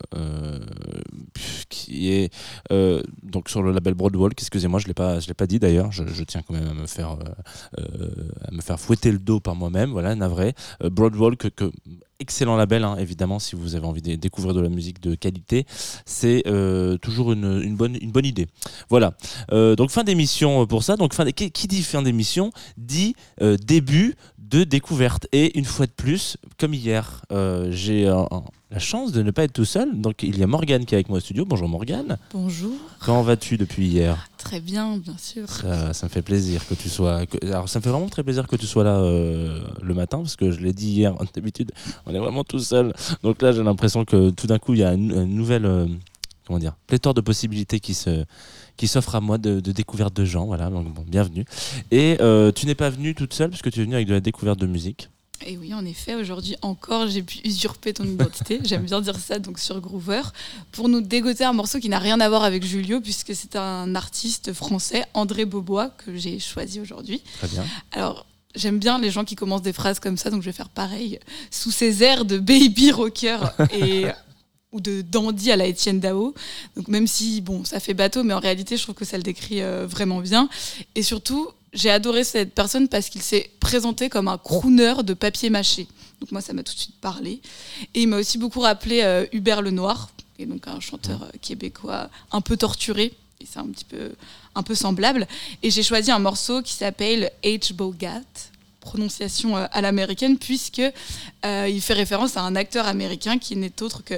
qui 1.68 2.12
est 2.12 2.33
donc 3.22 3.48
sur 3.48 3.62
le 3.62 3.72
label 3.72 3.94
Broadwalk. 3.94 4.40
Excusez-moi, 4.40 4.79
je 4.81 4.87
je 4.87 5.29
l'ai 5.29 5.35
pas 5.35 5.46
dit 5.46 5.59
d'ailleurs. 5.59 5.90
Je, 5.92 6.24
tiens 6.24 6.42
quand 6.46 6.55
même 6.55 6.68
à 6.68 6.74
me 6.74 6.87
faire, 6.87 7.16
à 7.76 8.50
me 8.52 8.61
faire 8.61 8.79
fouetter 8.79 9.11
le 9.11 9.18
dos 9.18 9.40
par 9.40 9.57
moi-même. 9.57 9.90
Voilà, 9.90 10.14
navré. 10.14 10.55
Broadwalk 10.81 11.50
que 11.50 11.70
excellent 12.20 12.57
label, 12.57 12.85
hein, 12.85 12.96
évidemment, 12.98 13.38
si 13.38 13.57
vous 13.57 13.74
avez 13.74 13.87
envie 13.87 14.02
de 14.02 14.14
découvrir 14.16 14.55
de 14.55 14.61
la 14.61 14.68
musique 14.68 15.00
de 15.00 15.14
qualité. 15.14 15.66
C'est 16.05 16.42
euh, 16.46 16.96
toujours 16.98 17.33
une, 17.33 17.76
bonne, 17.76 18.26
idée. 18.26 18.46
Voilà. 18.88 19.14
Euh, 19.52 19.76
donc 19.76 19.90
fin 19.90 20.05
d'émission 20.05 20.66
pour 20.66 20.83
ça. 20.83 20.96
Donc 20.96 21.14
qui, 21.35 21.66
dit 21.66 21.83
fin 21.83 22.02
d'émission 22.02 22.50
dit 22.76 23.14
euh, 23.42 23.57
début 23.57 24.14
de 24.48 24.64
découverte. 24.64 25.26
Et 25.32 25.59
une 25.59 25.64
fois 25.64 25.87
de 25.87 25.92
plus, 25.92 26.37
comme 26.59 26.74
hier, 26.74 27.22
j'ai 27.70 28.11
la 28.70 28.78
chance 28.78 29.12
de 29.12 29.22
ne 29.22 29.30
pas 29.30 29.44
être 29.44 29.52
tout 29.52 29.64
seul. 29.64 30.00
Donc 30.00 30.22
il 30.22 30.38
y 30.38 30.42
a 30.42 30.46
Morgane 30.46 30.85
qui 30.85 30.94
est 30.94 30.98
avec 30.98 31.09
moi 31.09 31.18
au 31.18 31.20
studio. 31.20 31.44
Bonjour 31.44 31.68
Morgane. 31.68 32.18
Bonjour. 32.32 32.72
Comment 33.00 33.22
vas-tu 33.22 33.56
depuis 33.56 33.87
hier? 33.87 34.28
Très 34.38 34.61
bien, 34.61 34.96
bien 34.98 35.16
sûr. 35.18 35.48
Ça, 35.48 35.92
me 36.02 36.09
fait 36.09 36.22
plaisir 36.22 36.66
que 36.66 36.74
tu 36.74 36.88
sois. 36.88 37.22
alors 37.42 37.68
ça 37.68 37.78
me 37.78 37.85
fait 37.85 37.90
vraiment 37.90 38.09
très 38.09 38.24
plaisir 38.24 38.46
que 38.46 38.56
tu 38.56 38.66
sois 38.66 38.85
là 38.85 38.98
euh, 38.98 39.61
le 39.82 39.94
matin 39.94 40.18
parce 40.18 40.37
que 40.37 40.50
je 40.50 40.61
l'ai 40.61 40.72
dit 40.72 40.88
hier. 40.88 41.14
D'habitude, 41.35 41.72
on 42.06 42.14
est 42.14 42.18
vraiment 42.18 42.44
tout 42.44 42.59
seul. 42.59 42.92
Donc 43.22 43.42
là, 43.42 43.52
j'ai 43.52 43.62
l'impression 43.62 44.04
que 44.04 44.30
tout 44.30 44.46
d'un 44.46 44.59
coup, 44.59 44.74
il 44.74 44.80
y 44.80 44.85
a 44.85 44.92
une, 44.92 45.24
nouvelle. 45.24 45.66
Euh, 45.66 45.87
comment 46.46 46.59
dire 46.61 46.76
pléthore 46.87 47.12
de 47.12 47.20
possibilités 47.20 47.80
qui 47.80 47.92
se 47.92 48.24
qui 48.76 48.88
s'offre 48.88 49.14
à 49.14 49.20
moi 49.20 49.38
de, 49.38 49.60
découverte 49.60 50.14
de 50.14 50.24
gens 50.24 50.46
voilà 50.46 50.70
donc 50.70 50.92
bon 50.92 51.04
bienvenue 51.06 51.44
et 51.90 52.16
euh, 52.20 52.52
tu 52.52 52.66
n'es 52.66 52.74
pas 52.74 52.90
venue 52.90 53.14
toute 53.14 53.34
seule 53.34 53.50
puisque 53.50 53.70
tu 53.70 53.80
es 53.80 53.84
venue 53.84 53.94
avec 53.94 54.06
de 54.06 54.14
la 54.14 54.20
découverte 54.20 54.58
de 54.58 54.66
musique 54.66 55.08
et 55.44 55.56
oui, 55.58 55.74
en 55.74 55.84
effet, 55.84 56.14
aujourd'hui 56.14 56.56
encore, 56.62 57.08
j'ai 57.08 57.22
pu 57.22 57.38
usurper 57.44 57.92
ton 57.92 58.04
identité. 58.04 58.60
J'aime 58.64 58.84
bien 58.84 59.00
dire 59.00 59.16
ça, 59.16 59.38
donc 59.38 59.58
sur 59.58 59.80
Groover, 59.80 60.22
pour 60.72 60.88
nous 60.88 61.00
dégoter 61.02 61.44
un 61.44 61.52
morceau 61.52 61.78
qui 61.78 61.88
n'a 61.88 61.98
rien 61.98 62.20
à 62.20 62.28
voir 62.28 62.42
avec 62.42 62.64
Julio, 62.64 63.00
puisque 63.00 63.34
c'est 63.34 63.54
un 63.54 63.94
artiste 63.94 64.52
français, 64.54 65.04
André 65.12 65.44
Beaubois, 65.44 65.90
que 65.90 66.16
j'ai 66.16 66.38
choisi 66.38 66.80
aujourd'hui. 66.80 67.22
Très 67.38 67.48
bien. 67.48 67.64
Alors, 67.92 68.24
j'aime 68.54 68.78
bien 68.78 68.98
les 68.98 69.10
gens 69.10 69.24
qui 69.24 69.36
commencent 69.36 69.62
des 69.62 69.74
phrases 69.74 70.00
comme 70.00 70.16
ça, 70.16 70.30
donc 70.30 70.40
je 70.40 70.46
vais 70.46 70.56
faire 70.56 70.70
pareil, 70.70 71.20
sous 71.50 71.70
ces 71.70 72.02
airs 72.02 72.24
de 72.24 72.38
baby 72.38 72.90
rocker 72.90 73.38
et 73.72 74.06
ou 74.72 74.81
de 74.81 75.02
dandy 75.02 75.52
à 75.52 75.57
la 75.57 75.66
Étienne 75.66 76.00
Dao. 76.00 76.35
Donc 76.76 76.88
même 76.88 77.07
si 77.07 77.40
bon, 77.40 77.64
ça 77.64 77.81
fait 77.81 77.94
bateau, 77.94 78.24
mais 78.24 78.35
en 78.35 78.40
réalité, 78.40 78.76
je 78.76 78.83
trouve 78.83 78.94
que 78.94 79.05
ça 79.05 79.16
le 79.16 79.22
décrit 79.22 79.62
euh, 79.62 79.87
vraiment 79.87 80.20
bien. 80.20 80.48
Et 80.94 81.02
surtout, 81.02 81.48
j'ai 81.72 81.90
adoré 81.90 82.24
cette 82.24 82.55
personne 82.55 82.88
parce 82.88 83.09
qu'il 83.09 83.22
s'est 83.22 83.50
présenté 83.61 84.09
comme 84.09 84.29
un 84.29 84.38
crooner 84.38 84.94
de 85.05 85.14
papier 85.14 85.50
mâché. 85.50 85.87
Donc 86.20 86.33
moi, 86.33 86.40
ça 86.40 86.52
m'a 86.52 86.62
tout 86.62 86.74
de 86.74 86.79
suite 86.79 87.00
parlé. 87.00 87.40
Et 87.94 88.02
il 88.02 88.09
m'a 88.09 88.18
aussi 88.18 88.38
beaucoup 88.38 88.61
rappelé 88.61 89.02
euh, 89.02 89.26
Hubert 89.33 89.62
Lenoir, 89.62 90.11
qui 90.37 90.42
est 90.42 90.46
donc 90.46 90.66
un 90.66 90.81
chanteur 90.81 91.22
euh, 91.22 91.31
québécois 91.40 92.11
un 92.33 92.40
peu 92.40 92.57
torturé. 92.57 93.14
Et 93.40 93.46
c'est 93.50 93.59
un 93.59 93.66
petit 93.66 93.85
peu, 93.85 94.12
un 94.55 94.62
peu 94.62 94.74
semblable. 94.74 95.29
Et 95.62 95.70
j'ai 95.70 95.83
choisi 95.83 96.11
un 96.11 96.18
morceau 96.18 96.62
qui 96.62 96.72
s'appelle 96.72 97.31
H. 97.44 97.74
Bogart, 97.74 98.22
prononciation 98.81 99.57
à 99.57 99.81
l'américaine, 99.83 100.38
puisque 100.38 100.81
il 101.44 101.81
fait 101.83 101.92
référence 101.92 102.38
à 102.38 102.42
un 102.42 102.57
acteur 102.57 102.87
américain 102.87 103.37
qui 103.37 103.57
n'est 103.57 103.83
autre 103.83 104.02
que 104.02 104.14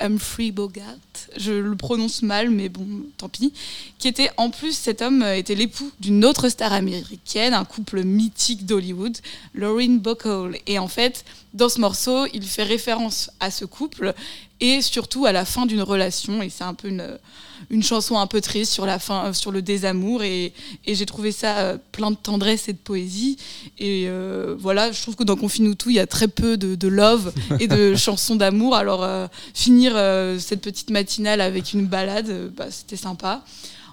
Humphrey 0.00 0.50
Bogart, 0.50 0.96
je 1.36 1.52
le 1.52 1.76
prononce 1.76 2.22
mal, 2.22 2.50
mais 2.50 2.68
bon, 2.68 2.86
tant 3.16 3.28
pis, 3.28 3.52
qui 3.98 4.08
était 4.08 4.30
en 4.36 4.50
plus, 4.50 4.72
cet 4.72 5.02
homme 5.02 5.22
euh, 5.22 5.36
était 5.36 5.54
l'époux 5.54 5.90
d'une 6.00 6.24
autre 6.24 6.48
star 6.48 6.72
américaine, 6.72 7.54
un 7.54 7.64
couple 7.64 8.04
mythique 8.04 8.66
d'Hollywood, 8.66 9.16
Lauren 9.54 9.96
Bacall. 9.96 10.56
Et 10.66 10.78
en 10.78 10.88
fait, 10.88 11.24
dans 11.54 11.68
ce 11.68 11.80
morceau, 11.80 12.26
il 12.32 12.44
fait 12.44 12.62
référence 12.62 13.30
à 13.40 13.50
ce 13.50 13.64
couple 13.64 14.14
et 14.60 14.82
surtout 14.82 15.26
à 15.26 15.32
la 15.32 15.44
fin 15.44 15.66
d'une 15.66 15.82
relation. 15.82 16.42
Et 16.42 16.50
c'est 16.50 16.64
un 16.64 16.74
peu 16.74 16.88
une, 16.88 17.18
une, 17.70 17.82
chanson 17.82 18.18
un 18.18 18.26
peu 18.26 18.40
triste 18.40 18.72
sur 18.72 18.86
la 18.86 18.98
fin, 18.98 19.32
sur 19.32 19.52
le 19.52 19.62
désamour. 19.62 20.22
Et, 20.22 20.52
et 20.86 20.94
j'ai 20.94 21.06
trouvé 21.06 21.32
ça 21.32 21.58
euh, 21.58 21.78
plein 21.92 22.10
de 22.10 22.16
tendresse 22.16 22.68
et 22.68 22.72
de 22.72 22.78
poésie. 22.78 23.36
Et 23.78 24.04
euh, 24.08 24.56
voilà, 24.58 24.92
je 24.92 25.00
trouve 25.02 25.16
que 25.16 25.24
dans 25.24 25.36
Confine 25.36 25.74
tout, 25.74 25.90
il 25.90 25.96
y 25.96 26.00
a 26.00 26.06
très 26.06 26.28
peu 26.28 26.56
de, 26.56 26.74
de 26.74 26.88
love 26.88 27.32
et 27.60 27.68
de 27.68 27.94
chansons 27.96 28.36
d'amour. 28.36 28.74
Alors 28.74 29.04
euh, 29.04 29.26
finir 29.54 29.92
cette 30.40 30.60
petite 30.60 30.90
matinale 30.90 31.40
avec 31.40 31.72
une 31.72 31.86
balade, 31.86 32.50
bah, 32.56 32.66
c'était 32.70 32.96
sympa. 32.96 33.44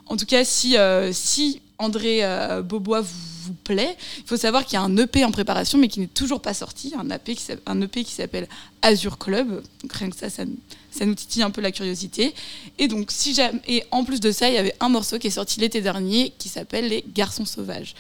En 0.08 0.18
tout 0.18 0.26
cas, 0.26 0.46
si, 0.46 0.76
si 1.12 1.62
André 1.78 2.22
Beaubois 2.64 3.02
vous 3.02 3.54
plaît. 3.54 3.96
Il 4.18 4.26
faut 4.26 4.38
savoir 4.38 4.66
qu'il 4.66 4.74
y 4.74 4.78
a 4.78 4.82
un 4.82 4.98
EP 4.98 5.24
en 5.24 5.32
préparation, 5.32 5.78
mais 5.78 5.88
qui 5.88 6.00
n'est 6.00 6.08
toujours 6.08 6.42
pas 6.42 6.54
sorti, 6.54 6.94
un 6.98 7.08
qui, 7.18 7.52
EP 7.82 8.04
qui 8.04 8.12
s'appelle 8.12 8.48
Azure 8.82 9.18
Club. 9.18 9.64
Rien 9.90 10.10
que 10.10 10.16
ça, 10.16 10.30
ça, 10.30 10.46
nous 10.46 11.16
titille 11.16 11.44
un 11.44 11.52
peu 11.52 11.62
la 11.62 11.72
curiosité. 11.72 12.34
Et 12.78 12.88
donc, 12.88 13.12
si 13.12 13.34
jamais, 13.34 13.62
et 13.68 13.84
en 13.92 14.04
plus 14.04 14.20
de 14.20 14.32
ça, 14.32 14.50
il 14.50 14.56
y 14.56 14.58
avait 14.58 14.76
un 14.80 14.90
morceau 14.90 15.20
qui 15.20 15.28
est 15.28 15.32
sorti 15.32 15.60
l'été 15.60 15.82
dernier 15.82 16.34
qui 16.38 16.50
s'appelle 16.50 16.88
Les 16.88 17.04
Garçons 17.14 17.46
Sauvages. 17.46 17.96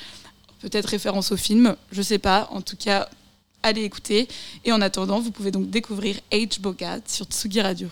peut-être 0.61 0.87
référence 0.87 1.31
au 1.31 1.37
film, 1.37 1.75
je 1.91 2.01
sais 2.01 2.19
pas. 2.19 2.47
En 2.51 2.61
tout 2.61 2.77
cas, 2.77 3.09
allez 3.63 3.83
écouter. 3.83 4.27
Et 4.63 4.71
en 4.71 4.81
attendant, 4.81 5.19
vous 5.19 5.31
pouvez 5.31 5.51
donc 5.51 5.69
découvrir 5.69 6.17
H. 6.31 6.59
Bogart 6.59 6.99
sur 7.07 7.25
Tsugi 7.25 7.61
Radio. 7.61 7.89